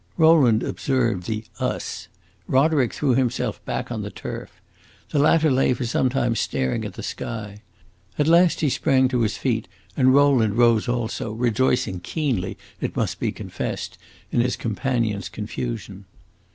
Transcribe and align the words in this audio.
Rowland 0.17 0.63
observed 0.63 1.27
the 1.27 1.43
"us;" 1.59 2.07
Roderick 2.47 2.91
threw 2.91 3.13
himself 3.13 3.63
back 3.65 3.91
on 3.91 4.01
the 4.01 4.09
turf. 4.09 4.59
The 5.11 5.19
latter 5.19 5.51
lay 5.51 5.75
for 5.75 5.85
some 5.85 6.09
time 6.09 6.33
staring 6.33 6.83
at 6.85 6.95
the 6.95 7.03
sky. 7.03 7.61
At 8.17 8.25
last 8.27 8.61
he 8.61 8.69
sprang 8.71 9.09
to 9.09 9.21
his 9.21 9.37
feet, 9.37 9.67
and 9.95 10.11
Rowland 10.15 10.57
rose 10.57 10.87
also, 10.87 11.33
rejoicing 11.33 11.99
keenly, 11.99 12.57
it 12.79 12.95
must 12.95 13.19
be 13.19 13.31
confessed, 13.31 13.99
in 14.31 14.41
his 14.41 14.55
companion's 14.55 15.29
confusion. 15.29 16.05